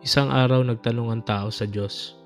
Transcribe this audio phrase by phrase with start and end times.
[0.00, 2.16] Isang araw nagtanong ang tao sa Diyos.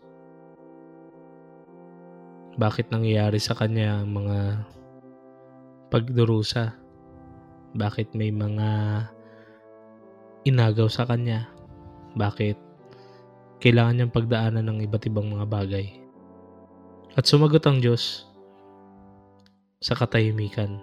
[2.55, 4.63] Bakit nangyayari sa kanya ang mga
[5.91, 6.71] pagdurusa?
[7.75, 8.71] Bakit may mga
[10.47, 11.51] inagaw sa kanya?
[12.15, 12.55] Bakit
[13.59, 15.99] kailangan niyang pagdaanan ng iba't ibang mga bagay?
[17.19, 18.31] At sumagot ang Diyos
[19.83, 20.79] sa katahimikan.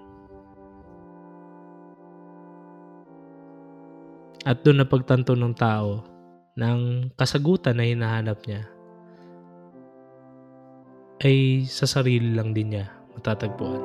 [4.44, 6.11] At doon napagtanto ng tao
[6.61, 8.70] ng kasagutan na hinahanap niya
[11.25, 12.86] ay sa sarili lang din niya
[13.18, 13.82] matatagpuan.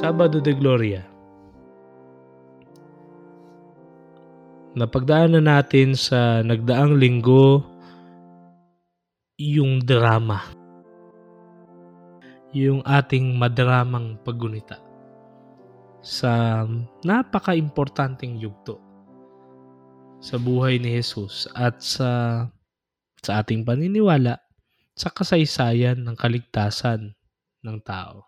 [0.00, 1.19] Sabado de Gloria
[4.74, 7.66] napagdaanan natin sa nagdaang linggo
[9.34, 10.46] yung drama.
[12.50, 14.82] Yung ating madramang paggunita
[16.02, 16.64] sa
[17.06, 18.82] napaka-importanting yugto
[20.18, 22.44] sa buhay ni Jesus at sa
[23.20, 24.40] sa ating paniniwala
[24.96, 27.14] sa kasaysayan ng kaligtasan
[27.62, 28.26] ng tao.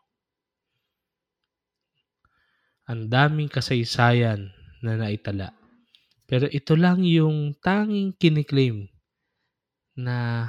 [2.86, 4.52] Ang daming kasaysayan
[4.84, 5.61] na naitala
[6.26, 8.88] pero ito lang yung tanging kiniklaim
[9.98, 10.48] na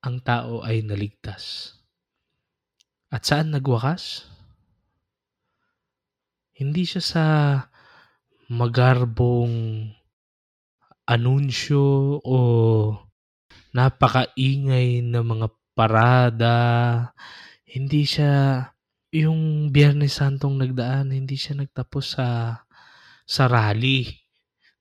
[0.00, 1.74] ang tao ay naligtas.
[3.12, 4.28] At saan nagwakas?
[6.56, 7.24] Hindi siya sa
[8.48, 9.88] magarbong
[11.08, 12.36] anunsyo o
[13.72, 16.58] napakaingay na mga parada.
[17.68, 18.64] Hindi siya
[19.12, 22.28] yung Biyernes Santong nagdaan, hindi siya nagtapos sa
[23.28, 24.27] sa rally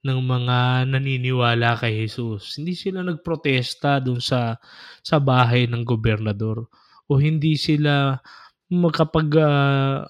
[0.08, 2.56] ng mga naniniwala kay Jesus.
[2.56, 4.56] Hindi sila nagprotesta doon sa
[5.04, 6.72] sa bahay ng gobernador
[7.12, 8.16] o hindi sila
[8.72, 10.08] makapag uh,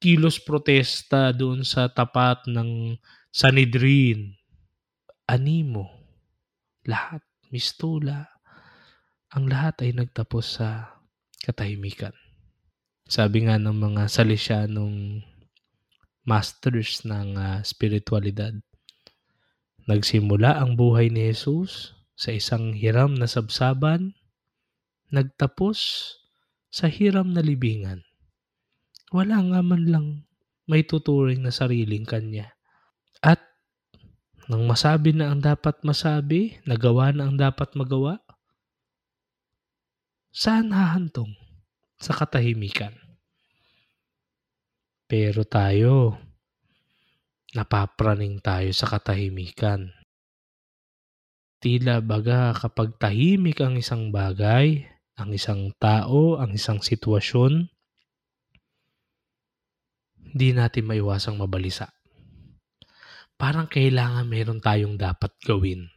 [0.00, 2.96] kilos protesta doon sa tapat ng
[3.28, 4.32] Sanhedrin.
[5.28, 5.86] Animo,
[6.88, 8.26] lahat, mistula,
[9.30, 10.98] ang lahat ay nagtapos sa
[11.44, 12.16] katahimikan.
[13.06, 15.22] Sabi nga ng mga Salesianong
[16.24, 18.56] masters ng uh, spiritualidad,
[19.90, 24.14] Nagsimula ang buhay ni Jesus sa isang hiram na sabsaban,
[25.10, 25.78] nagtapos
[26.70, 28.06] sa hiram na libingan.
[29.10, 30.06] Wala nga man lang
[30.70, 32.54] may tuturing na sariling kanya.
[33.18, 33.42] At
[34.46, 38.22] nang masabi na ang dapat masabi, nagawa na ang dapat magawa,
[40.30, 41.34] saan hahantong?
[41.98, 42.94] Sa katahimikan.
[45.10, 46.14] Pero tayo,
[47.50, 49.90] napapraning tayo sa katahimikan.
[51.60, 54.86] Tila baga kapag tahimik ang isang bagay,
[55.20, 57.68] ang isang tao, ang isang sitwasyon,
[60.30, 61.90] hindi natin maiwasang mabalisa.
[63.34, 65.90] Parang kailangan meron tayong dapat gawin.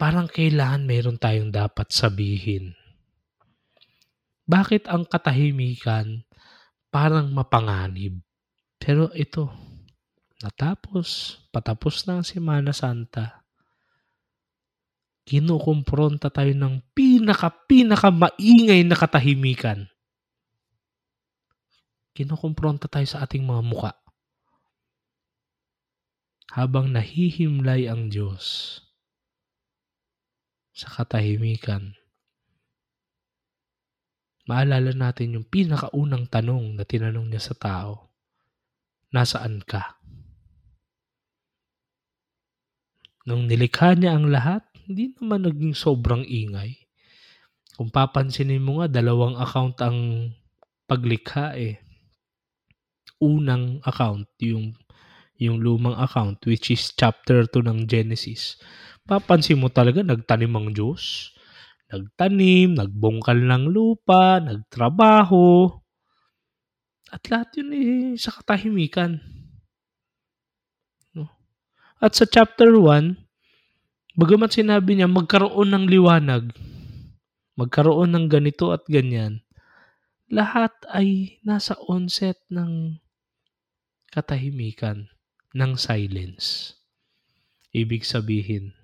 [0.00, 2.74] Parang kailangan meron tayong dapat sabihin.
[4.46, 6.22] Bakit ang katahimikan
[6.90, 8.22] parang mapanganib?
[8.78, 9.65] Pero ito,
[10.40, 13.44] natapos, patapos na ang Semana Santa,
[15.26, 19.88] kinukumpronta tayo ng pinaka-pinaka maingay na katahimikan.
[22.16, 23.92] Kinukumpronta tayo sa ating mga muka.
[26.56, 28.80] Habang nahihimlay ang Diyos
[30.72, 31.92] sa katahimikan,
[34.48, 38.06] maalala natin yung pinakaunang tanong na tinanong niya sa tao
[39.16, 39.96] nasaan ka?
[43.26, 46.78] Nung nilikha niya ang lahat, hindi naman naging sobrang ingay.
[47.74, 50.30] Kung papansinin mo nga, dalawang account ang
[50.86, 51.82] paglikha eh.
[53.18, 54.78] Unang account, yung,
[55.36, 58.62] yung lumang account, which is chapter 2 ng Genesis.
[59.02, 61.34] Papansin mo talaga, nagtanim ang Diyos.
[61.90, 65.70] Nagtanim, nagbungkal ng lupa, nagtrabaho,
[67.06, 69.22] at lahat yun eh, sa katahimikan.
[71.96, 73.16] At sa chapter 1,
[74.20, 76.52] bagamat sinabi niya magkaroon ng liwanag,
[77.56, 79.40] magkaroon ng ganito at ganyan,
[80.28, 83.00] lahat ay nasa onset ng
[84.12, 85.08] katahimikan,
[85.56, 86.76] ng silence.
[87.72, 88.76] Ibig sabihin,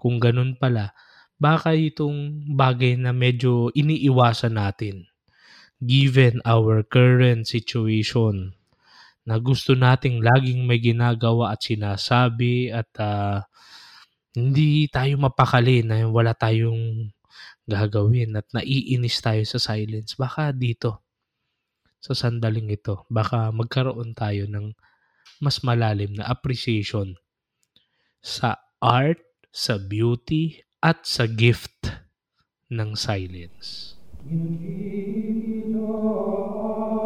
[0.00, 0.96] kung ganun pala,
[1.36, 5.04] baka itong bagay na medyo iniiwasan natin
[5.84, 8.57] given our current situation
[9.28, 13.44] na gusto nating laging may ginagawa at sinasabi at uh,
[14.32, 17.12] hindi tayo mapakali na wala tayong
[17.68, 20.16] gagawin at naiinis tayo sa silence.
[20.16, 21.04] Baka dito,
[22.00, 24.72] sa sandaling ito, baka magkaroon tayo ng
[25.44, 27.12] mas malalim na appreciation
[28.24, 29.20] sa art,
[29.52, 31.92] sa beauty, at sa gift
[32.70, 33.98] ng silence.
[36.88, 36.97] Sa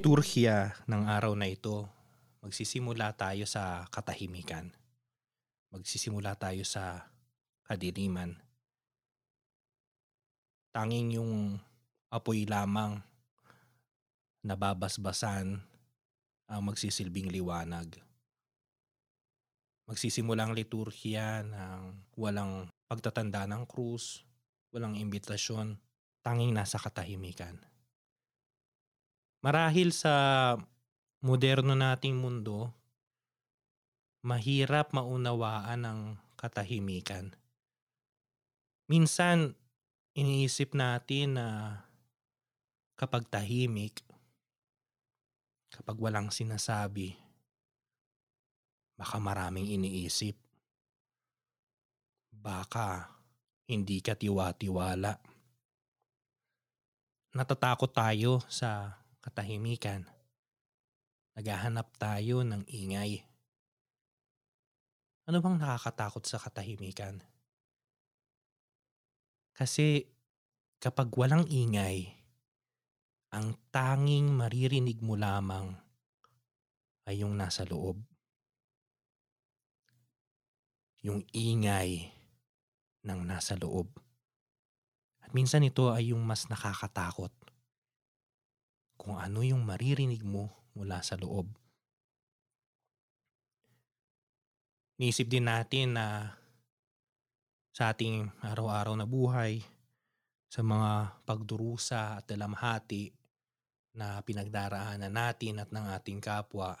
[0.00, 1.84] liturhiya ng araw na ito,
[2.40, 4.72] magsisimula tayo sa katahimikan.
[5.76, 7.04] Magsisimula tayo sa
[7.68, 8.32] kadiliman.
[10.72, 11.60] Tanging yung
[12.08, 12.96] apoy lamang
[14.40, 15.60] nababasbasan
[16.48, 18.00] ang magsisilbing liwanag.
[19.84, 24.24] Magsisimula ang liturhiya ng walang pagtatanda ng krus,
[24.72, 25.76] walang imbitasyon,
[26.24, 27.60] tanging nasa katahimikan
[29.40, 30.52] Marahil sa
[31.24, 32.76] moderno nating mundo,
[34.20, 36.00] mahirap maunawaan ang
[36.36, 37.32] katahimikan.
[38.84, 39.56] Minsan,
[40.12, 41.46] iniisip natin na
[43.00, 44.04] kapag tahimik,
[45.72, 47.16] kapag walang sinasabi,
[49.00, 50.36] baka maraming iniisip.
[52.28, 53.08] Baka
[53.64, 55.16] hindi ka tiwa-tiwala.
[57.32, 60.08] Natatakot tayo sa katahimikan.
[61.36, 63.22] Naghahanap tayo ng ingay.
[65.28, 67.22] Ano bang nakakatakot sa katahimikan?
[69.54, 70.08] Kasi
[70.80, 72.16] kapag walang ingay,
[73.30, 75.70] ang tanging maririnig mo lamang
[77.06, 78.00] ay yung nasa loob.
[81.06, 82.10] Yung ingay
[83.06, 83.86] ng nasa loob.
[85.22, 87.30] At minsan ito ay yung mas nakakatakot
[89.00, 91.48] kung ano yung maririnig mo mula sa loob.
[95.00, 96.36] Niisip din natin na
[97.72, 99.64] sa ating araw-araw na buhay,
[100.52, 103.08] sa mga pagdurusa at dalamhati
[103.96, 106.76] na pinagdaraanan natin at ng ating kapwa,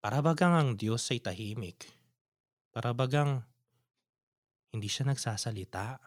[0.00, 1.84] para bagang ang Diyos ay tahimik.
[2.72, 3.44] Para bagang
[4.72, 6.00] hindi siya nagsasalita.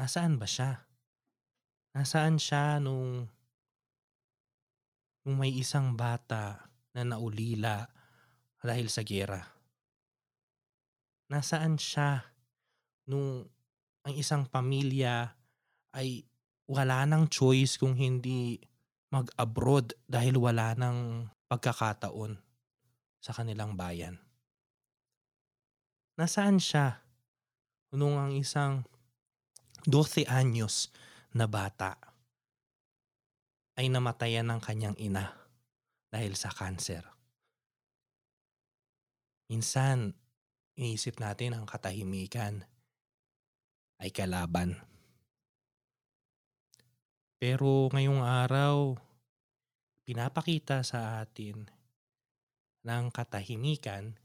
[0.00, 0.86] Nasaan ba siya?
[1.92, 3.26] Nasaan siya nung
[5.28, 6.56] kung may isang bata
[6.96, 7.84] na naulila
[8.64, 9.44] dahil sa gera?
[11.28, 12.24] Nasaan siya
[13.12, 13.44] nung
[14.08, 15.28] ang isang pamilya
[15.92, 16.24] ay
[16.64, 18.56] wala nang choice kung hindi
[19.12, 22.40] mag-abroad dahil wala nang pagkakataon
[23.20, 24.16] sa kanilang bayan?
[26.16, 27.04] Nasaan siya
[27.92, 28.80] nung ang isang
[29.84, 30.88] 12 anyos
[31.36, 32.07] na bata
[33.78, 35.38] ay namatayan ng kanyang ina
[36.10, 37.06] dahil sa kanser.
[39.46, 40.18] Minsan,
[40.74, 42.66] iniisip natin ang katahimikan
[44.02, 44.82] ay kalaban.
[47.38, 48.98] Pero ngayong araw,
[50.02, 51.70] pinapakita sa atin
[52.82, 54.18] ng katahimikan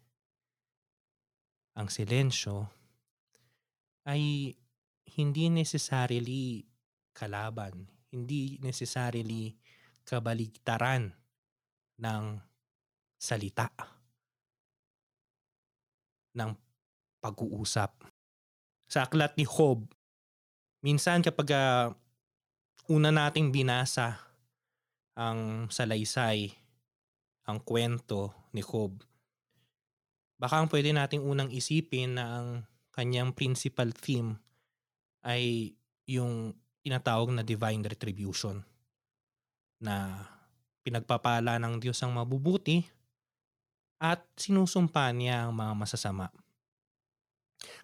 [1.77, 2.73] ang silensyo
[4.09, 4.53] ay
[5.13, 6.65] hindi necessarily
[7.13, 9.57] kalaban, hindi necessarily
[10.05, 11.09] kabaligtaran
[11.97, 12.23] ng
[13.17, 13.73] salita
[16.37, 16.51] ng
[17.17, 18.05] pag-uusap.
[18.85, 19.89] Sa aklat ni Job,
[20.85, 21.87] minsan kapag uh,
[22.91, 24.19] una nating binasa
[25.17, 26.51] ang salaysay,
[27.47, 29.01] ang kwento ni Job,
[30.37, 32.47] baka ang pwede nating unang isipin na ang
[32.93, 34.37] kanyang principal theme
[35.23, 35.73] ay
[36.05, 38.59] yung tinatawag na divine retribution
[39.79, 40.27] na
[40.83, 42.83] pinagpapala ng Diyos ang mabubuti
[44.03, 46.27] at sinusumpa niya ang mga masasama.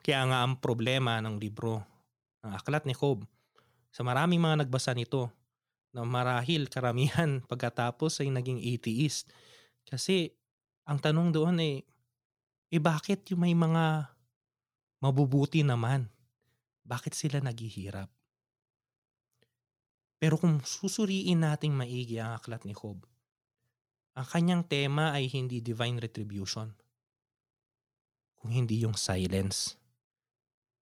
[0.03, 1.79] Kaya nga ang problema ng libro
[2.43, 3.23] ng Aklat ni Job
[3.87, 5.31] sa maraming mga nagbasa nito
[5.95, 9.31] na marahil karamihan pagkatapos ay naging atheist.
[9.87, 10.35] Kasi
[10.83, 11.73] ang tanong doon ay,
[12.69, 14.11] eh bakit yung may mga
[15.01, 16.11] mabubuti naman?
[16.83, 18.18] Bakit sila naghihirap?
[20.19, 23.07] Pero kung susuriin nating maigi ang aklat ni Job,
[24.19, 26.75] ang kanyang tema ay hindi divine retribution,
[28.35, 29.79] kung hindi yung silence,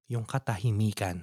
[0.09, 1.21] yung katahimikan.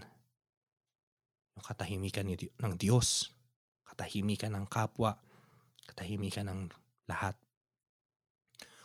[1.58, 3.34] Yung katahimikan ng Diyos,
[3.82, 5.18] katahimikan ng kapwa,
[5.90, 6.60] katahimikan ng
[7.10, 7.34] lahat.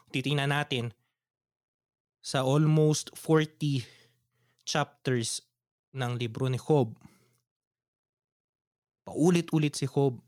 [0.09, 0.89] Titingnan natin
[2.21, 3.85] sa almost 40
[4.65, 5.45] chapters
[5.93, 6.93] ng libro ni Job,
[9.09, 10.21] paulit-ulit si Job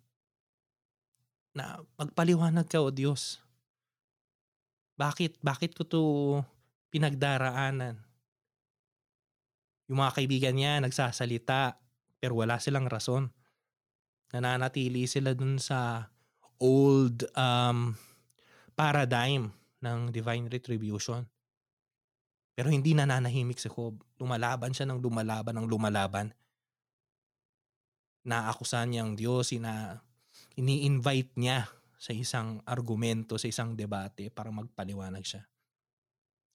[1.53, 3.37] na magpaliwanag ka o Diyos.
[4.97, 5.37] Bakit?
[5.45, 6.03] Bakit ko to
[6.89, 8.01] pinagdaraanan?
[9.85, 11.77] Yung mga kaibigan niya nagsasalita
[12.17, 13.29] pero wala silang rason.
[14.33, 16.09] Nananatili sila dun sa
[16.57, 17.93] old um,
[18.73, 21.27] paradigm ng divine retribution.
[22.57, 24.01] Pero hindi nananahimik si Job.
[24.17, 26.33] Lumalaban siya ng lumalaban ng lumalaban.
[28.21, 30.01] Naakusan niya ang Diyos, ina,
[30.53, 31.65] ini-invite niya
[31.97, 35.45] sa isang argumento, sa isang debate para magpaliwanag siya.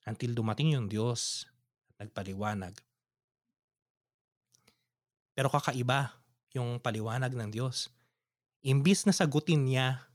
[0.07, 1.47] Until dumating yung Diyos
[1.99, 2.75] at nagpaliwanag.
[5.35, 6.15] Pero kakaiba
[6.55, 7.91] yung paliwanag ng Diyos.
[8.63, 10.07] Imbis na sagutin niya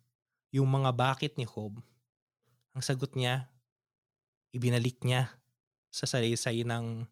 [0.52, 1.80] yung mga bakit ni Job,
[2.72, 3.48] ang sagot niya,
[4.52, 5.32] ibinalik niya
[5.92, 7.04] sa salaysay ng,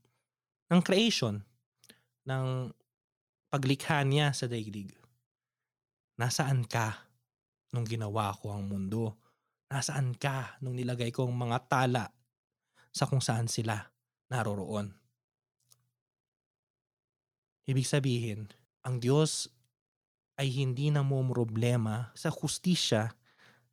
[0.73, 1.45] ng creation,
[2.25, 2.73] ng
[3.51, 4.95] paglikha niya sa daigdig.
[6.17, 7.11] Nasaan ka
[7.75, 9.19] nung ginawa ko ang mundo?
[9.67, 12.07] Nasaan ka nung nilagay ko ang mga tala
[12.95, 13.91] sa kung saan sila
[14.31, 14.95] naroroon?
[17.67, 18.51] Ibig sabihin,
[18.87, 19.51] ang Diyos
[20.39, 23.13] ay hindi na mo problema sa hustisya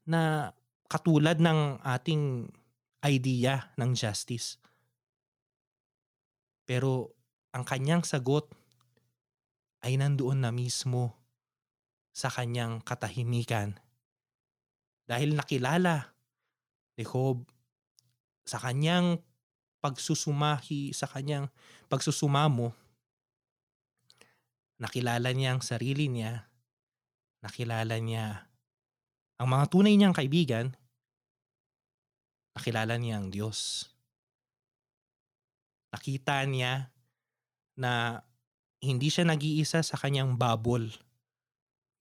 [0.04, 0.52] na
[0.90, 2.50] katulad ng ating
[3.06, 4.60] idea ng justice.
[6.68, 7.16] Pero
[7.56, 8.52] ang kanyang sagot
[9.86, 11.14] ay nandoon na mismo
[12.14, 13.78] sa kanyang katahimikan.
[15.06, 16.14] Dahil nakilala
[16.98, 17.46] ni Job
[18.48, 19.22] sa kanyang
[19.84, 21.52] pagsusumahi, sa kanyang
[21.88, 22.88] pagsusumamo
[24.78, 26.46] nakilala niya ang sarili niya,
[27.42, 28.46] nakilala niya
[29.38, 30.74] ang mga tunay niyang kaibigan,
[32.58, 33.86] nakilala niya ang Diyos.
[35.94, 36.90] Nakita niya
[37.78, 38.26] na
[38.82, 40.90] hindi siya nag-iisa sa kanyang bubble.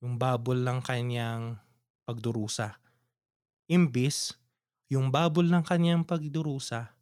[0.04, 1.56] Yung bubble ng kanyang
[2.04, 2.76] pagdurusa.
[3.66, 4.36] Imbis,
[4.92, 6.94] yung bubble ng kanyang pagdurusa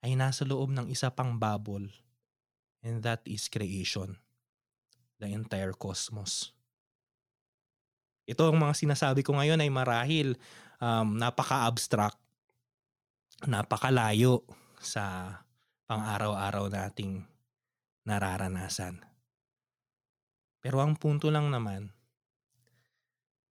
[0.00, 1.90] ay nasa loob ng isa pang bubble.
[2.80, 4.16] And that is creation
[5.20, 6.56] the entire cosmos.
[8.24, 10.28] Ito ang mga sinasabi ko ngayon ay marahil
[10.80, 12.16] um, napaka-abstract,
[13.44, 14.40] napakalayo
[14.80, 15.36] sa
[15.84, 17.20] pang-araw-araw nating
[18.10, 18.98] nararanasan.
[20.58, 21.94] Pero ang punto lang naman,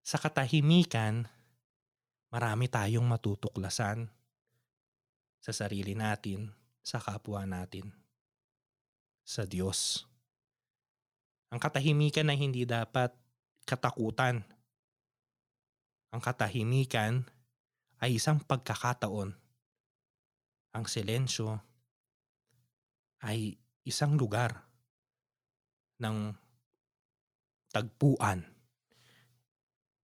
[0.03, 1.25] sa katahimikan,
[2.27, 4.11] marami tayong matutuklasan
[5.39, 6.51] sa sarili natin,
[6.83, 7.89] sa kapwa natin,
[9.23, 10.03] sa Diyos.
[11.49, 13.15] Ang katahimikan na hindi dapat
[13.65, 14.45] katakutan.
[16.13, 17.25] Ang katahimikan
[18.01, 19.33] ay isang pagkakataon.
[20.77, 21.57] Ang silensyo
[23.25, 23.57] ay
[23.89, 24.53] isang lugar
[25.97, 26.29] ng
[27.73, 28.45] tagpuan.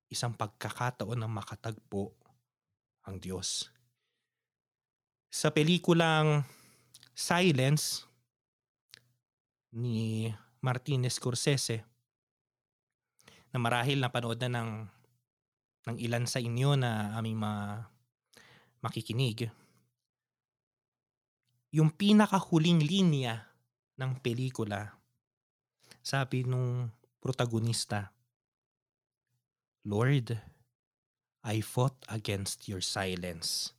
[0.09, 2.17] Isang pagkakataon na makatagpo
[3.05, 3.69] ang Diyos.
[5.29, 6.41] Sa pelikulang
[7.13, 8.09] Silence
[9.77, 10.33] ni
[10.65, 11.85] Martinez Scorsese
[13.53, 14.71] na marahil napanood na ng,
[15.93, 17.85] ng ilan sa inyo na aming ma,
[18.81, 19.51] makikinig.
[21.75, 23.54] Yung pinakahuling linya
[23.95, 24.95] ng pelikula,
[26.03, 26.91] sabi nung
[27.23, 28.11] protagonista,
[29.85, 30.37] Lord,
[31.45, 33.71] I fought against your silence.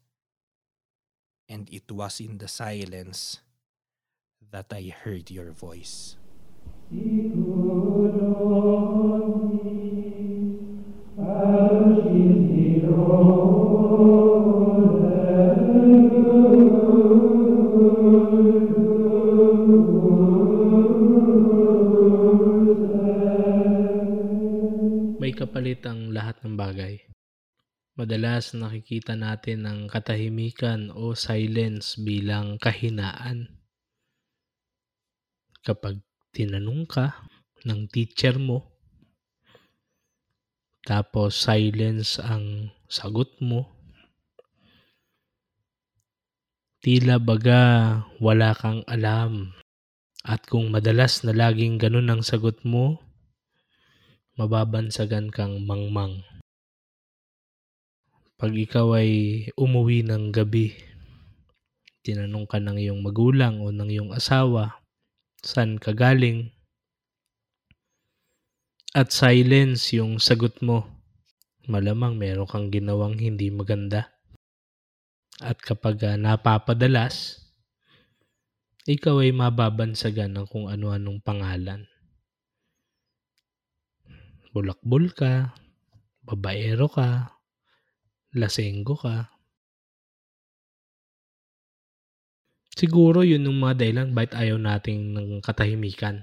[1.48, 3.38] And it was in the silence
[4.50, 6.16] that I heard your voice.
[6.90, 7.30] May
[28.06, 33.50] Madalas nakikita natin ang katahimikan o silence bilang kahinaan.
[35.66, 35.98] Kapag
[36.30, 37.26] tinanong ka
[37.66, 38.78] ng teacher mo,
[40.86, 43.74] tapos silence ang sagot mo,
[46.78, 49.50] tila baga wala kang alam.
[50.22, 53.02] At kung madalas na laging ganun ang sagot mo,
[54.38, 56.22] mababansagan kang mangmang.
[58.36, 59.10] Pag ikaw ay
[59.56, 60.76] umuwi ng gabi,
[62.04, 64.84] tinanong ka ng iyong magulang o ng iyong asawa,
[65.40, 66.56] saan ka galing?
[68.96, 70.88] at silence yung sagot mo,
[71.68, 74.08] malamang meron kang ginawang hindi maganda.
[75.36, 77.44] At kapag uh, napapadalas,
[78.88, 81.84] ikaw ay mababansagan ng kung ano-anong pangalan.
[84.56, 85.52] Bulakbol ka,
[86.24, 87.35] babaero ka,
[88.36, 89.32] lasenggo ka.
[92.76, 96.20] Siguro yun yung mga dahilan bakit ayaw nating ng katahimikan.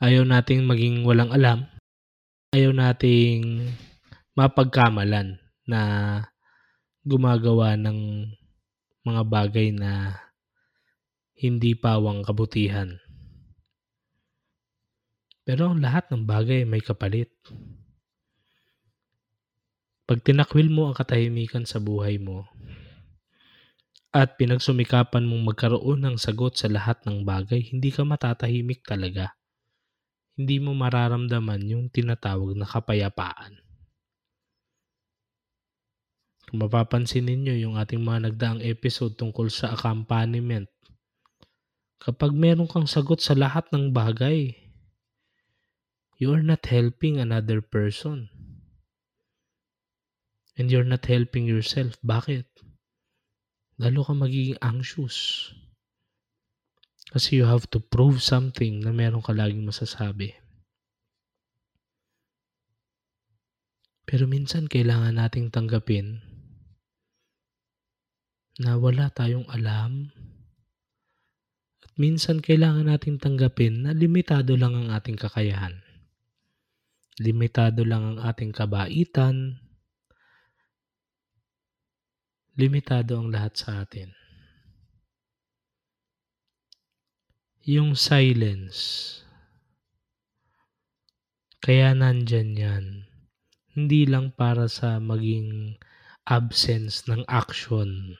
[0.00, 1.68] Ayaw nating maging walang alam.
[2.56, 3.68] Ayaw nating
[4.32, 5.36] mapagkamalan
[5.68, 5.80] na
[7.04, 8.28] gumagawa ng
[9.04, 10.16] mga bagay na
[11.36, 12.96] hindi pawang kabutihan.
[15.44, 17.30] Pero ang lahat ng bagay may kapalit.
[20.06, 22.46] Pag tinakwil mo ang katahimikan sa buhay mo,
[24.14, 29.34] at pinagsumikapan mong magkaroon ng sagot sa lahat ng bagay, hindi ka matatahimik talaga.
[30.38, 33.60] Hindi mo mararamdaman yung tinatawag na kapayapaan.
[36.46, 40.70] Kung mapapansin ninyo yung ating mga nagdaang episode tungkol sa accompaniment,
[41.98, 44.54] kapag meron kang sagot sa lahat ng bagay,
[46.22, 48.30] you are not helping another person.
[50.56, 52.00] And you're not helping yourself.
[52.00, 52.48] Bakit?
[53.76, 55.52] Lalo ka magiging anxious.
[57.12, 60.32] Kasi you have to prove something na meron ka laging masasabi.
[64.06, 66.22] Pero minsan kailangan nating tanggapin
[68.56, 70.08] na wala tayong alam.
[71.84, 75.84] At minsan kailangan nating tanggapin na limitado lang ang ating kakayahan.
[77.20, 79.65] Limitado lang ang ating kabaitan.
[82.56, 84.16] Limitado ang lahat sa atin.
[87.68, 89.20] Yung silence.
[91.60, 92.84] Kaya nandyan yan.
[93.76, 95.76] Hindi lang para sa maging
[96.24, 98.16] absence ng action.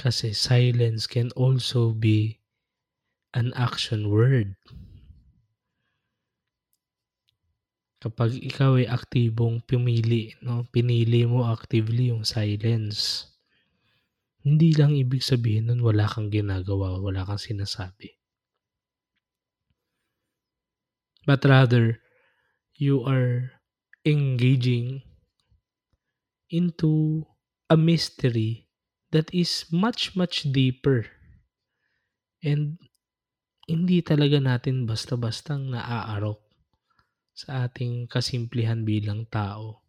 [0.00, 2.40] Kasi silence can also be
[3.36, 4.56] an action word.
[8.00, 13.28] Kapag ikaw ay aktibong pumili, no, pinili mo actively yung silence.
[14.40, 18.16] Hindi lang ibig sabihin nun wala kang ginagawa, wala kang sinasabi.
[21.28, 22.00] But rather,
[22.80, 23.52] you are
[24.08, 25.04] engaging
[26.48, 27.28] into
[27.68, 28.66] a mystery
[29.12, 31.04] that is much, much deeper.
[32.40, 32.80] And
[33.68, 36.49] hindi talaga natin basta-bastang naaarok
[37.32, 39.84] sa ating kasimplihan bilang tao.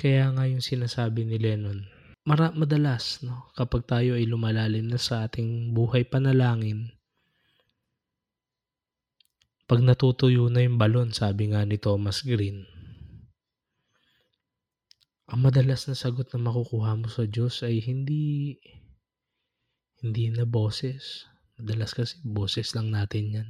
[0.00, 1.84] Kaya nga yung sinasabi ni Lennon,
[2.24, 6.88] mara madalas no, kapag tayo ay lumalalim na sa ating buhay panalangin,
[9.70, 12.66] pag natutuyo na yung balon, sabi nga ni Thomas Green,
[15.30, 18.58] ang madalas na sagot na makukuha mo sa Diyos ay hindi
[20.02, 21.28] hindi na boses.
[21.54, 23.48] Madalas kasi boses lang natin yan.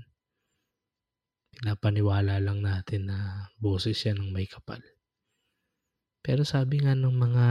[1.57, 4.79] Pinapaniwala lang natin na boses yan ng may kapal.
[6.21, 7.47] Pero sabi nga ng mga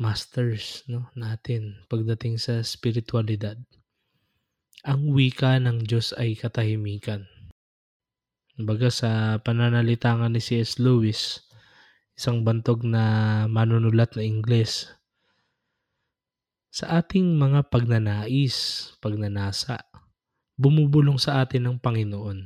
[0.00, 3.56] masters no, natin pagdating sa spiritualidad,
[4.80, 7.28] ang wika ng Diyos ay katahimikan.
[8.60, 10.80] Baga sa pananalita ni C.S.
[10.80, 11.44] Lewis,
[12.16, 14.88] isang bantog na manunulat na Ingles,
[16.70, 19.84] sa ating mga pagnanais, pagnanasa,
[20.60, 22.44] bumubulong sa atin ng Panginoon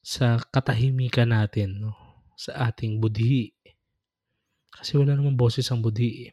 [0.00, 1.92] sa katahimikan natin, no?
[2.32, 3.52] sa ating budhi.
[4.72, 6.32] Kasi wala namang boses ang budhi.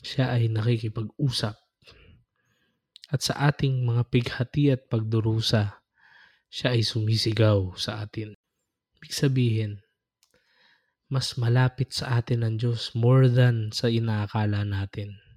[0.00, 1.58] Siya ay nakikipag-usap.
[3.12, 5.84] At sa ating mga pighati at pagdurusa,
[6.48, 8.32] siya ay sumisigaw sa atin.
[8.96, 9.72] Ibig sabihin,
[11.12, 15.27] mas malapit sa atin ang Diyos more than sa inaakala natin.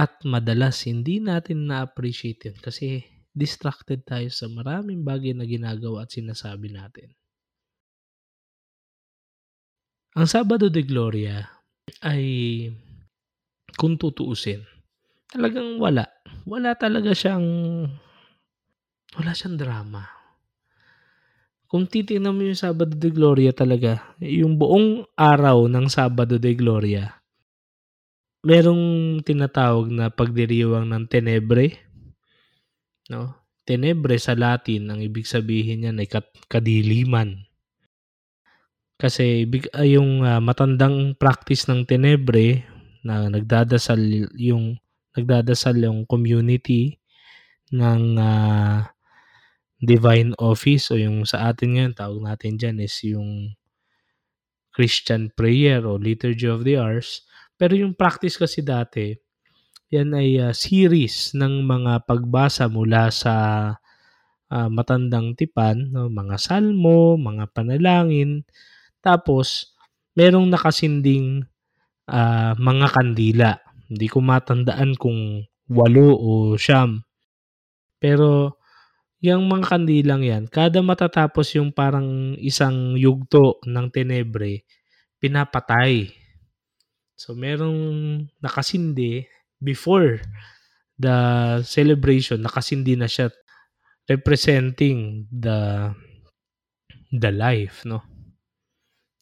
[0.00, 3.04] At madalas hindi natin na-appreciate yun kasi
[3.36, 7.12] distracted tayo sa maraming bagay na ginagawa at sinasabi natin.
[10.16, 11.44] Ang Sabado de Gloria
[12.00, 12.24] ay
[13.76, 14.64] kung tutuusin,
[15.28, 16.08] talagang wala.
[16.48, 17.44] Wala talaga siyang
[19.20, 20.08] wala siyang drama.
[21.68, 27.19] Kung titingnan mo yung Sabado de Gloria talaga, yung buong araw ng Sabado de Gloria,
[28.40, 31.76] merong tinatawag na pagdiriwang ng tenebre.
[33.12, 33.36] No?
[33.68, 36.08] Tenebre sa Latin, ang ibig sabihin niyan ay
[36.48, 37.44] kadiliman.
[39.00, 42.68] Kasi uh, yung uh, matandang practice ng tenebre
[43.00, 44.76] na nagdadasal yung
[45.16, 47.00] nagdadasal yung community
[47.72, 48.84] ng uh,
[49.80, 53.56] divine office o yung sa atin ngayon tawag natin dyan is yung
[54.76, 57.24] Christian prayer o liturgy of the hours.
[57.60, 59.12] Pero yung practice kasi dati,
[59.92, 63.34] yan ay uh, series ng mga pagbasa mula sa
[64.48, 66.08] uh, matandang tipan, no?
[66.08, 68.48] mga salmo, mga panalangin.
[69.04, 69.76] Tapos,
[70.16, 71.44] merong nakasinding
[72.08, 73.50] uh, mga kandila.
[73.92, 77.04] Hindi ko matandaan kung walo o siyam.
[78.00, 78.56] Pero,
[79.20, 84.64] yung mga kandilang yan, kada matatapos yung parang isang yugto ng tenebre,
[85.20, 86.19] pinapatay.
[87.20, 89.28] So, merong nakasindi
[89.60, 90.24] before
[90.96, 91.16] the
[91.68, 93.28] celebration, nakasindi na siya
[94.08, 95.92] representing the
[97.12, 98.00] the life, no?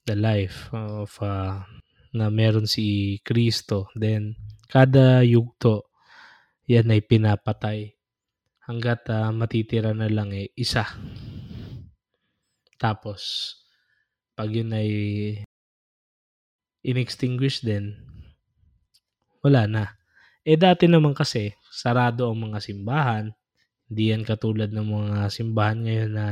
[0.07, 1.67] The life of uh,
[2.15, 3.91] na meron si Kristo.
[3.99, 4.39] Then,
[4.71, 5.91] kada yugto,
[6.71, 7.99] yan ay pinapatay
[8.63, 10.87] hanggat uh, matitira na lang eh, isa.
[12.79, 13.59] Tapos,
[14.39, 14.89] pag yun ay
[16.89, 17.93] inextinguish din,
[19.45, 19.85] wala na.
[20.49, 23.29] Eh dati naman kasi, sarado ang mga simbahan.
[23.89, 26.27] Hindi yan katulad ng mga simbahan ngayon na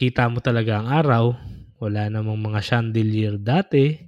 [0.00, 1.24] kita mo talaga ang araw.
[1.80, 4.00] Wala namang mga chandelier dati.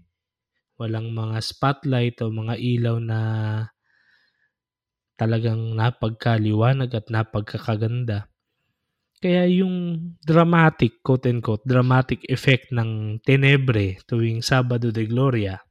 [0.80, 3.20] Walang mga spotlight o mga ilaw na
[5.20, 8.31] talagang napagkaliwanag at napagkakaganda.
[9.22, 15.62] Kaya yung dramatic, quote-unquote, dramatic effect ng Tenebre tuwing Sabado de Gloria,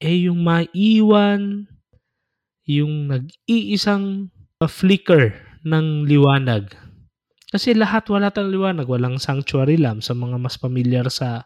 [0.00, 1.68] eh yung maiwan,
[2.64, 4.32] yung nag-iisang
[4.64, 5.36] flicker
[5.68, 6.72] ng liwanag.
[7.52, 11.44] Kasi lahat wala tayong liwanag, walang sanctuary lamp sa mga mas pamilyar sa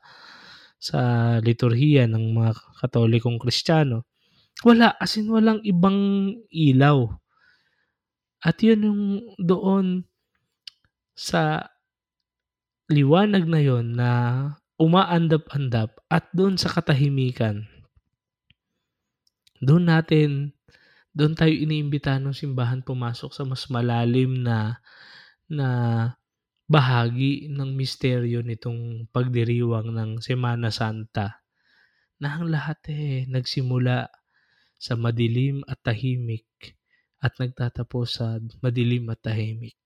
[0.78, 1.00] sa
[1.40, 2.52] liturhiya ng mga
[2.84, 4.06] katolikong kristyano.
[4.62, 7.08] Wala, as in walang ibang ilaw.
[8.44, 9.02] At yun yung
[9.40, 10.04] doon
[11.14, 11.70] sa
[12.90, 14.10] liwanag na yon na
[14.76, 17.64] umaandap-andap at doon sa katahimikan.
[19.62, 20.52] Doon natin,
[21.14, 24.82] doon tayo iniimbita ng simbahan pumasok sa mas malalim na
[25.46, 25.68] na
[26.66, 31.44] bahagi ng misteryo nitong pagdiriwang ng Semana Santa
[32.18, 34.08] na ang lahat eh nagsimula
[34.74, 36.48] sa madilim at tahimik
[37.20, 39.78] at nagtatapos sa madilim at tahimik.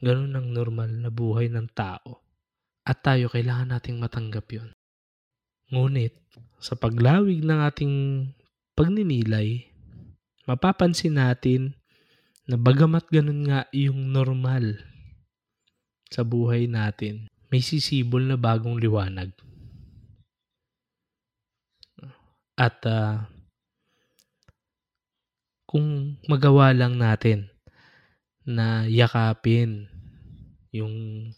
[0.00, 2.20] Ganun ang normal na buhay ng tao.
[2.84, 4.70] At tayo kailangan nating matanggap yon.
[5.72, 6.14] Ngunit,
[6.60, 7.94] sa paglawig ng ating
[8.76, 9.66] pagninilay,
[10.46, 11.74] mapapansin natin
[12.46, 14.78] na bagamat ganun nga yung normal
[16.06, 19.34] sa buhay natin, may sisibol na bagong liwanag.
[22.54, 23.26] At uh,
[25.66, 27.50] kung magawa lang natin
[28.46, 29.90] na yakapin
[30.70, 31.28] yung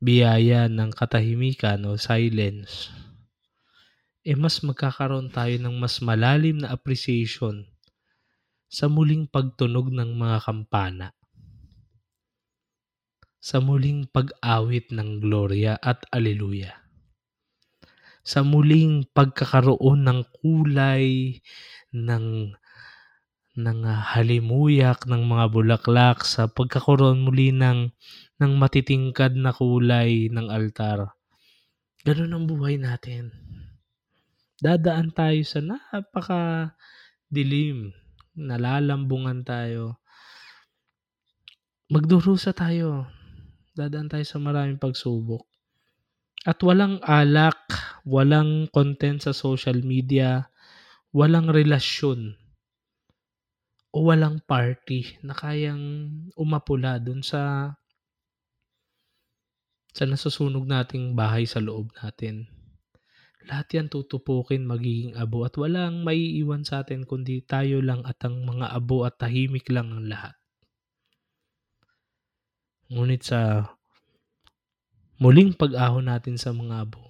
[0.00, 2.88] biyaya ng katahimikan o silence,
[4.24, 7.68] eh mas magkakaroon tayo ng mas malalim na appreciation
[8.68, 11.06] sa muling pagtunog ng mga kampana,
[13.40, 16.72] sa muling pag-awit ng gloria at aleluya,
[18.24, 21.40] sa muling pagkakaroon ng kulay,
[21.92, 22.52] ng
[23.58, 27.90] ng uh, halimuyak ng mga bulaklak sa pagkakaroon muli ng,
[28.38, 31.10] ng matitingkad na kulay ng altar.
[32.06, 33.34] Ganun ang buhay natin.
[34.62, 36.74] Dadaan tayo sa napaka
[37.26, 37.90] dilim,
[38.38, 39.98] nalalambungan tayo.
[41.90, 43.10] Magdurusa tayo.
[43.74, 45.42] Dadaan tayo sa maraming pagsubok.
[46.46, 47.58] At walang alak,
[48.06, 50.46] walang content sa social media,
[51.10, 52.37] walang relasyon
[53.98, 55.82] o walang party na kayang
[56.38, 57.74] umapula dun sa
[59.90, 62.46] sa nasusunog nating bahay sa loob natin.
[63.50, 68.46] Lahat yan tutupukin magiging abo at walang maiiwan sa atin kundi tayo lang at ang
[68.46, 70.38] mga abo at tahimik lang ang lahat.
[72.94, 73.66] Ngunit sa
[75.18, 77.02] muling pag-ahon natin sa mga abo,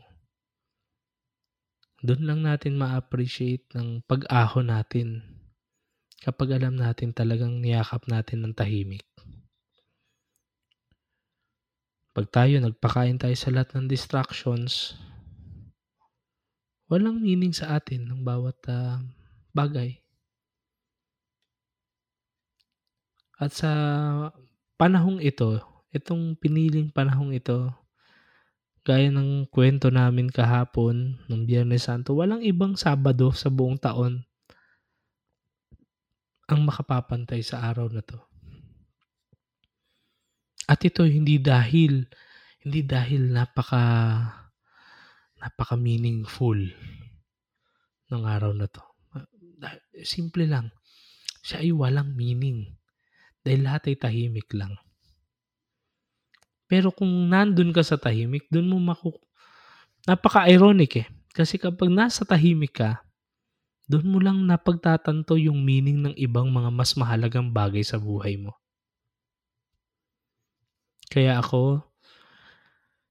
[2.01, 5.38] doon lang natin ma-appreciate ng pag-ahon natin
[6.19, 9.07] kapag alam natin talagang niyakap natin ng tahimik.
[12.19, 14.99] Pag tayo nagpakain tayo sa lahat ng distractions,
[16.91, 18.99] walang meaning sa atin ng bawat uh,
[19.55, 20.03] bagay.
[23.39, 23.71] At sa
[24.75, 25.63] panahong ito,
[25.95, 27.71] itong piniling panahong ito,
[28.83, 34.28] gaya ng kwento namin kahapon ng Biyernes Santo, walang ibang Sabado sa buong taon
[36.49, 38.19] ang makapapantay sa araw na 'to.
[40.69, 42.09] At ito hindi dahil
[42.65, 43.85] hindi dahil napaka
[45.39, 46.59] napaka-meaningful
[48.09, 48.85] ng araw na 'to.
[49.63, 50.73] Ah, simple lang,
[51.45, 52.65] siya ay walang meaning
[53.45, 54.77] dahil lahat ay tahimik lang.
[56.69, 59.17] Pero kung nandun ka sa tahimik, dun mo maku
[60.05, 63.01] napaka-ironic, eh, kasi kapag nasa tahimik ka,
[63.89, 68.53] dun mo lang napagtatanto yung meaning ng ibang mga mas mahalagang bagay sa buhay mo.
[71.09, 71.89] Kaya ako,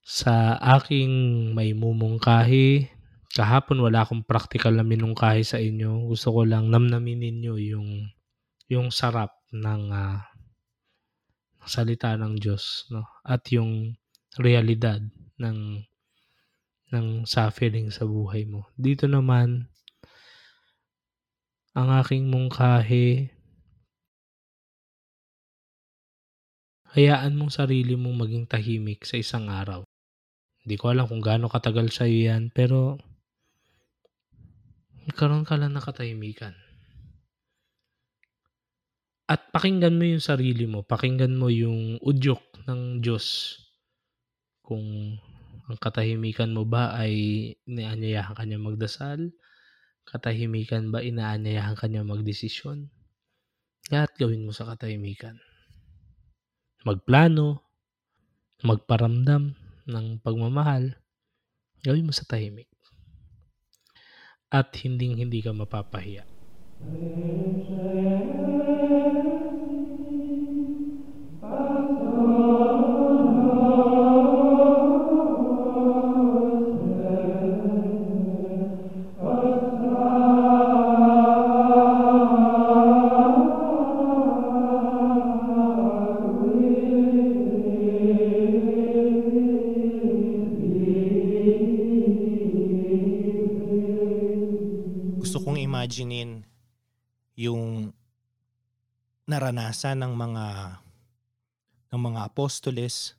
[0.05, 1.11] sa aking
[1.57, 2.93] may mumungkahi,
[3.33, 6.07] kahapon wala akong practical na minungkahi sa inyo.
[6.07, 7.89] Gusto ko lang namnamin ninyo yung
[8.69, 10.21] yung sarap ng uh,
[11.67, 13.03] salita ng Diyos, no?
[13.25, 13.97] At yung
[14.37, 15.01] realidad
[15.41, 15.83] ng
[16.87, 18.71] ng suffering sa buhay mo.
[18.79, 19.67] Dito naman
[21.77, 23.29] ang aking mungkahi
[26.97, 29.85] hayaan mong sarili mong maging tahimik sa isang araw.
[30.65, 32.97] Hindi ko alam kung gaano katagal sa iyo yan, pero
[35.05, 36.57] magkaroon ka lang ng katahimikan.
[39.29, 43.53] At pakinggan mo yung sarili mo, pakinggan mo yung udyok ng Diyos.
[44.65, 45.13] Kung
[45.69, 47.13] ang katahimikan mo ba ay
[47.69, 49.29] inaanyayahan ka niya magdasal,
[50.07, 52.87] katahimikan ba inaanyayahan ka niya magdesisyon,
[53.91, 55.35] lahat gawin mo sa katahimikan
[56.87, 57.67] magplano,
[58.63, 59.59] magparamdam
[59.91, 60.95] ng pagmamahal,
[61.83, 62.71] gawin mo sa tahimik.
[64.47, 66.23] At hinding-hindi ka mapapahiya.
[95.87, 96.43] Imaginein
[97.39, 97.95] yung
[99.23, 100.45] naranasan ng mga
[101.95, 103.15] ng mga apostoles,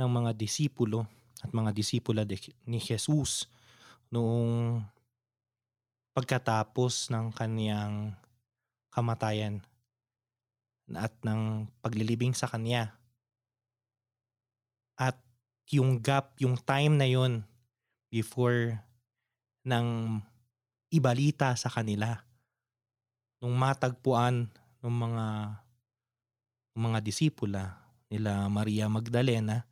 [0.00, 1.04] ng mga disipulo
[1.44, 2.24] at mga disipula
[2.64, 3.44] ni Jesus
[4.08, 4.80] noong
[6.16, 8.16] pagkatapos ng kaniyang
[8.88, 9.60] kamatayan
[10.96, 12.96] at ng paglilibing sa kanya.
[14.96, 15.20] At
[15.68, 17.44] yung gap, yung time na yon
[18.08, 18.80] before
[19.68, 20.16] ng
[20.90, 22.22] ibalita sa kanila
[23.42, 24.48] nung matagpuan
[24.80, 25.26] ng mga
[26.76, 27.80] ng mga disipula
[28.12, 29.64] nila Maria Magdalena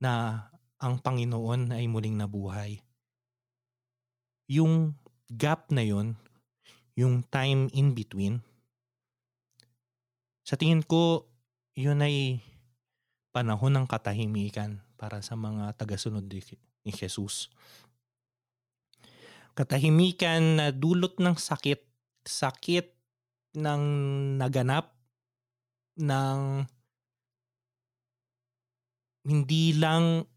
[0.00, 0.44] na
[0.76, 2.80] ang Panginoon ay muling nabuhay.
[4.48, 4.92] Yung
[5.28, 6.16] gap na yon,
[6.96, 8.44] yung time in between,
[10.46, 11.26] sa tingin ko,
[11.74, 12.38] yun ay
[13.34, 17.50] panahon ng katahimikan para sa mga tagasunod ni Jesus
[19.56, 21.80] katahimikan na dulot ng sakit,
[22.28, 22.92] sakit
[23.56, 23.82] ng
[24.36, 24.92] naganap
[25.96, 26.68] ng
[29.26, 30.28] hindi lang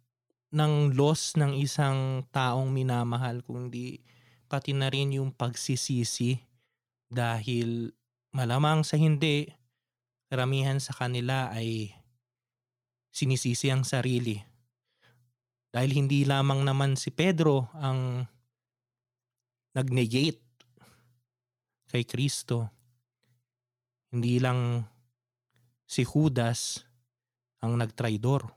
[0.49, 4.01] ng loss ng isang taong minamahal kundi
[4.49, 6.41] pati na rin yung pagsisisi
[7.05, 7.93] dahil
[8.34, 9.45] malamang sa hindi
[10.25, 11.93] karamihan sa kanila ay
[13.13, 14.41] sinisisi ang sarili.
[15.69, 18.25] Dahil hindi lamang naman si Pedro ang
[19.73, 20.41] nag-negate
[21.89, 22.69] kay Kristo.
[24.10, 24.86] Hindi lang
[25.86, 26.82] si Judas
[27.62, 28.49] ang nagtraidor.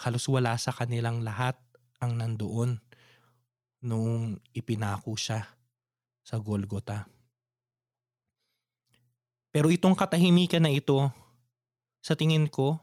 [0.00, 1.58] Halos wala sa kanilang lahat
[2.00, 2.80] ang nandoon
[3.84, 5.44] nung ipinako siya
[6.24, 7.08] sa Golgota.
[9.50, 11.10] Pero itong katahimikan na ito,
[12.00, 12.78] sa tingin ko,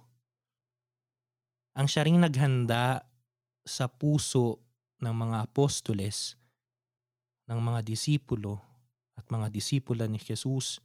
[1.73, 3.07] ang siya ring naghanda
[3.63, 4.66] sa puso
[4.97, 6.33] ng mga apostoles,
[7.45, 8.60] ng mga disipulo
[9.17, 10.81] at mga disipula ni Jesus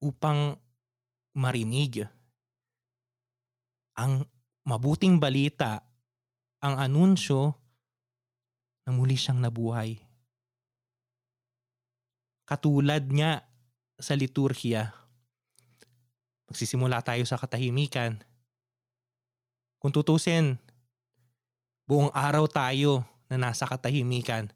[0.00, 0.56] upang
[1.36, 2.08] marinig
[4.00, 4.24] ang
[4.64, 5.84] mabuting balita,
[6.64, 7.52] ang anunsyo
[8.88, 10.00] na muli siyang nabuhay.
[12.48, 13.44] Katulad niya
[14.00, 14.90] sa liturhiya,
[16.48, 18.18] magsisimula tayo sa katahimikan.
[19.78, 20.56] Kung tutusin,
[21.90, 24.46] Buong araw tayo na nasa katahimikan.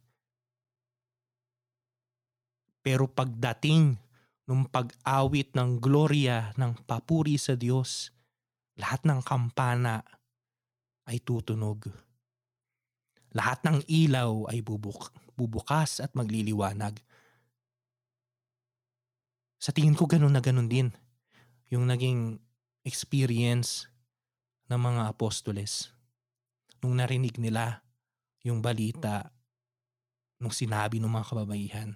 [2.79, 3.99] Pero pagdating
[4.47, 8.14] ng pag-awit ng gloria ng papuri sa Diyos,
[8.79, 10.07] lahat ng kampana
[11.11, 11.90] ay tutunog.
[13.35, 17.03] Lahat ng ilaw ay bubuk bubukas at magliliwanag
[19.59, 20.94] sa tingin ko ganun na ganun din
[21.66, 22.38] yung naging
[22.87, 23.90] experience
[24.70, 25.93] ng mga apostoles
[26.85, 27.81] nung narinig nila
[28.44, 29.33] yung balita
[30.37, 31.90] nung sinabi ng mga kababaihan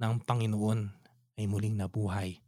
[0.00, 0.88] ng Panginoon
[1.36, 2.40] ay muling nabuhay.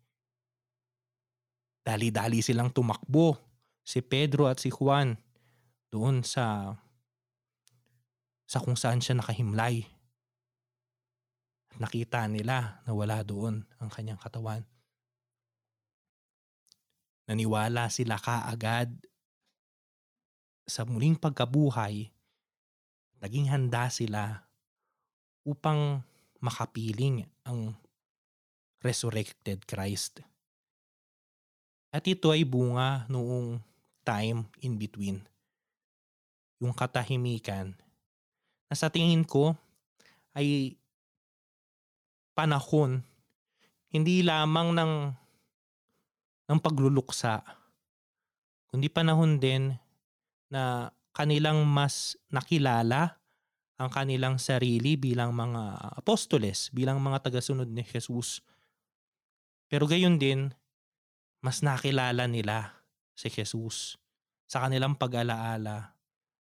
[1.84, 3.36] Dali-dali silang tumakbo
[3.84, 5.12] si Pedro at si Juan
[5.92, 6.72] doon sa
[8.48, 9.84] sa kung saan siya nakahimlay.
[11.76, 14.64] At nakita nila na wala doon ang kanyang katawan.
[17.28, 19.09] Naniwala sila kaagad
[20.70, 22.06] sa muling pagkabuhay,
[23.18, 24.46] naging handa sila
[25.42, 25.98] upang
[26.38, 27.74] makapiling ang
[28.80, 30.22] resurrected Christ.
[31.90, 33.58] At ito ay bunga noong
[34.06, 35.26] time in between.
[36.62, 37.74] Yung katahimikan
[38.70, 39.58] na sa tingin ko
[40.38, 40.78] ay
[42.30, 43.02] panahon
[43.90, 44.92] hindi lamang ng
[46.46, 47.42] ng pagluluksa
[48.70, 49.74] kundi panahon din
[50.50, 53.16] na kanilang mas nakilala
[53.80, 58.44] ang kanilang sarili bilang mga apostoles, bilang mga tagasunod ni Jesus.
[59.72, 60.52] Pero gayon din,
[61.40, 62.84] mas nakilala nila
[63.16, 63.96] si Jesus
[64.44, 65.96] sa kanilang pag-alaala.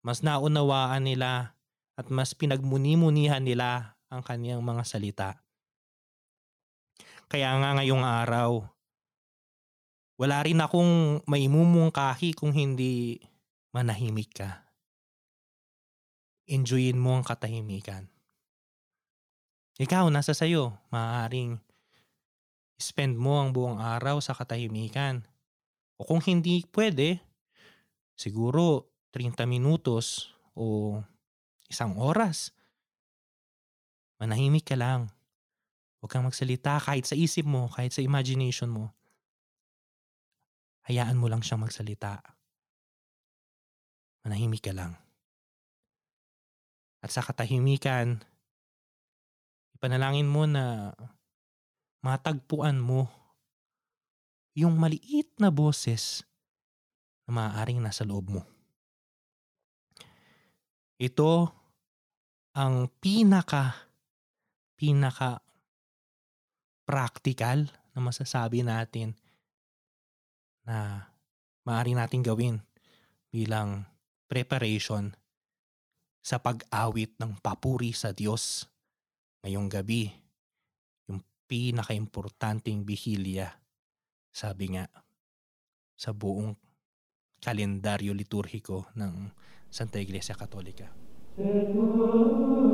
[0.05, 1.57] Mas naunawaan nila
[1.97, 5.31] at mas pinagmuni-munihan nila ang kaniyang mga salita.
[7.33, 8.69] Kaya nga ngayong araw,
[10.21, 13.17] wala rin akong maimumungkahi kung hindi
[13.73, 14.69] manahimik ka.
[16.45, 18.13] Enjoyin mo ang katahimikan.
[19.81, 20.77] Ikaw, nasa sayo.
[20.93, 21.57] Maaaring
[22.77, 25.25] spend mo ang buong araw sa katahimikan.
[25.97, 27.25] O kung hindi pwede,
[28.19, 30.99] siguro 30 minutos o
[31.71, 32.53] isang oras.
[34.21, 35.09] Manahimik ka lang.
[36.03, 38.93] Huwag kang magsalita kahit sa isip mo, kahit sa imagination mo.
[40.91, 42.42] Hayaan mo lang siyang magsalita.
[44.23, 44.95] Manahimik ka lang.
[47.03, 48.23] At sa katahimikan,
[49.75, 50.95] ipanalangin mo na
[52.03, 53.11] matagpuan mo
[54.55, 56.23] yung maliit na boses
[57.27, 58.43] na maaaring nasa loob mo.
[61.03, 61.51] Ito
[62.55, 63.93] ang pinaka
[64.83, 65.39] pinaka
[66.83, 69.15] practical na masasabi natin
[70.67, 71.07] na
[71.63, 72.59] maaari natin gawin
[73.31, 73.87] bilang
[74.33, 75.12] preparation
[76.25, 78.64] sa pag-awit ng papuri sa Diyos
[79.45, 80.09] ngayong gabi.
[81.12, 83.53] Yung pinaka-importanting bihilya,
[84.33, 84.88] sabi nga,
[85.92, 86.57] sa buong
[87.45, 89.29] kalendaryo liturhiko ng
[89.68, 90.88] Santa Iglesia Katolika.
[91.37, 92.72] Maraming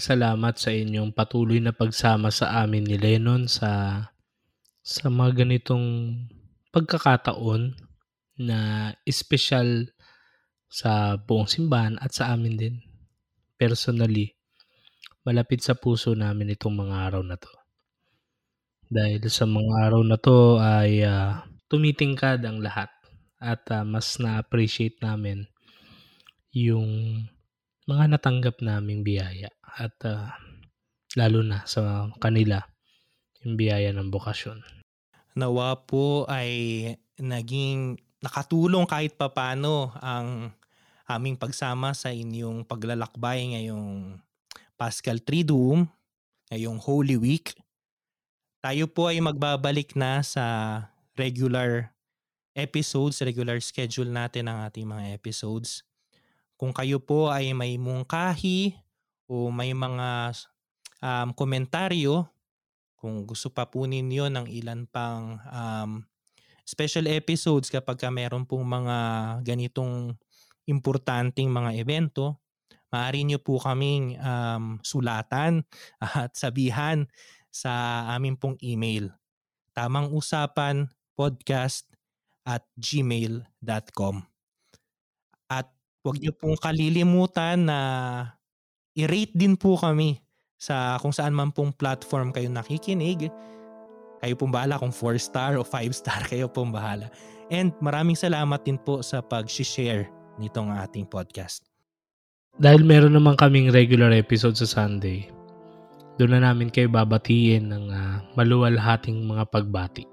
[0.00, 4.00] maraming salamat sa inyong patuloy na pagsama sa amin ni Lennon sa
[4.80, 6.16] sa mga ganitong
[6.72, 7.76] pagkakataon
[8.40, 9.92] na espesyal
[10.72, 12.80] sa buong simbahan at sa amin din.
[13.60, 14.32] Personally,
[15.20, 17.52] malapit sa puso namin itong mga araw na to.
[18.88, 22.88] Dahil sa mga araw na to ay uh, tumitingkad ang lahat
[23.36, 25.44] at uh, mas na-appreciate namin
[26.56, 27.20] yung
[27.88, 30.28] mga natanggap naming biyaya at uh,
[31.16, 32.60] lalo na sa kanila
[33.44, 34.60] yung biyaya ng bokasyon.
[35.38, 36.50] Nawa po ay
[37.16, 40.52] naging nakatulong kahit papano ang
[41.08, 44.20] aming pagsama sa inyong paglalakbay ngayong
[44.76, 45.88] Paschal Triduum,
[46.52, 47.52] ngayong Holy Week.
[48.60, 50.44] Tayo po ay magbabalik na sa
[51.16, 51.92] regular
[52.52, 55.80] episodes, regular schedule natin ang ating mga episodes.
[56.60, 58.76] Kung kayo po ay may mungkahi
[59.32, 60.36] o may mga
[61.00, 62.28] um, komentaryo,
[63.00, 66.04] kung gusto pa po ninyo ng ilan pang um,
[66.68, 68.96] special episodes kapag ka meron pong mga
[69.40, 70.12] ganitong
[70.68, 72.44] importanteng mga evento,
[72.92, 75.64] maaari nyo po kaming um, sulatan
[76.20, 77.08] at sabihan
[77.48, 79.08] sa aming pong email.
[79.72, 81.88] Tamang usapan podcast
[82.44, 84.28] at gmail.com.
[85.48, 87.78] At Huwag niyo pong kalilimutan na
[88.96, 90.16] i-rate din po kami
[90.56, 93.28] sa kung saan man pong platform kayo nakikinig.
[94.20, 97.12] Kayo pong bahala kung 4 star o 5 star kayo pong bahala.
[97.52, 100.08] And maraming salamat din po sa pag-share
[100.40, 101.68] nitong ating podcast.
[102.56, 105.28] Dahil meron naman kaming regular episode sa Sunday,
[106.16, 110.04] doon na namin kayo babatiin ng uh, maluwalhating mga pagbati.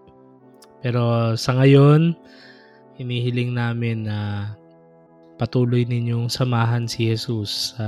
[0.83, 2.15] Pero sa ngayon,
[2.99, 4.17] hinihiling namin na
[5.37, 7.87] patuloy ninyong samahan si Jesus sa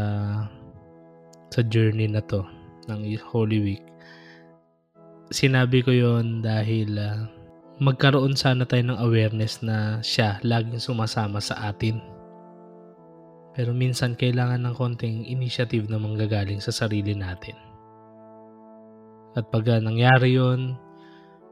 [1.49, 2.45] sa journey na to
[2.85, 3.85] ng Holy Week.
[5.33, 7.25] Sinabi ko yon dahil uh,
[7.81, 12.01] magkaroon sana tayo ng awareness na siya laging sumasama sa atin.
[13.57, 17.57] Pero minsan kailangan ng konting initiative na manggagaling sa sarili natin.
[19.37, 20.77] At pag nangyari yon,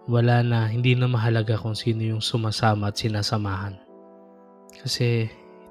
[0.07, 3.75] wala na, hindi na mahalaga kung sino yung sumasama at sinasamahan.
[4.81, 5.27] Kasi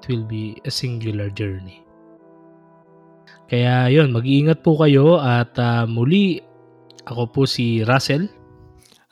[0.07, 1.83] will be a singular journey.
[3.47, 6.43] Kaya yon mag-iingat po kayo at uh, muli
[7.07, 8.27] ako po si Russell.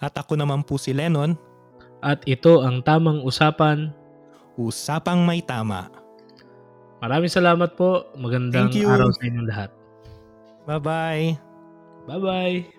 [0.04, 1.40] At ako naman po si Lennon.
[2.04, 3.96] At ito ang Tamang Usapan.
[4.60, 5.88] Usapang may tama.
[7.00, 8.12] Maraming salamat po.
[8.20, 9.72] Magandang araw sa inyong lahat.
[10.68, 11.26] Bye-bye.
[12.12, 12.75] Bye-bye.